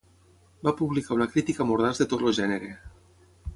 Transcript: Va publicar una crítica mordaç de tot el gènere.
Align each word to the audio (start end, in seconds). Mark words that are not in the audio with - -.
Va 0.67 0.73
publicar 0.79 1.17
una 1.17 1.27
crítica 1.35 1.69
mordaç 1.73 2.01
de 2.03 2.09
tot 2.15 2.27
el 2.31 2.37
gènere. 2.41 2.75